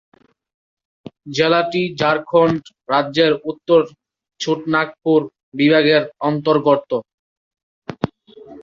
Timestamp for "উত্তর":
3.51-3.81